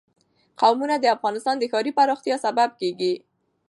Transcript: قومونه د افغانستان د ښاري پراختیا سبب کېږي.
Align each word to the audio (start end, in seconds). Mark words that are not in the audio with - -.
قومونه 0.59 0.95
د 0.99 1.05
افغانستان 1.15 1.55
د 1.59 1.63
ښاري 1.71 1.91
پراختیا 1.97 2.35
سبب 2.45 2.69
کېږي. 2.79 3.13